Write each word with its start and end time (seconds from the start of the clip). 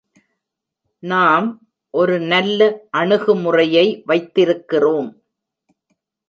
நாம் 1.03 1.47
ஒரு 1.93 2.19
நல்ல 2.19 2.69
அணுகுமுறையை 2.89 4.03
வைத்திருக்கிறோம். 4.07 5.09